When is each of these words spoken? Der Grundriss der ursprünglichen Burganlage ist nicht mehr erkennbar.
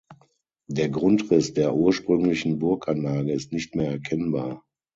Der 0.67 0.89
Grundriss 0.89 1.53
der 1.53 1.75
ursprünglichen 1.75 2.57
Burganlage 2.57 3.33
ist 3.33 3.51
nicht 3.53 3.75
mehr 3.75 3.91
erkennbar. 3.91 4.65